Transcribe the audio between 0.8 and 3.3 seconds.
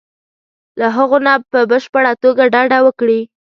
هغو نه په بشپړه توګه ډډه وکړي.